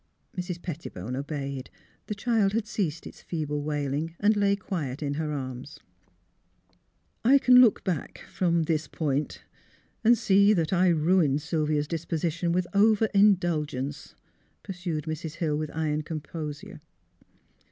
[0.35, 0.59] Mrs.
[0.59, 1.69] Pettibone obeyed.
[2.07, 5.79] The child had ceased its feeble wailing and lay quiet in her arms.''
[7.23, 9.43] I can look back from this point
[10.03, 14.15] and see that I ruined Sylvia's disposition with over indul gence,"
[14.63, 15.35] pursued Mrs.
[15.35, 16.81] Hill, with iron composure.